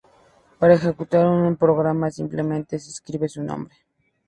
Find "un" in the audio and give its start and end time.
1.27-1.53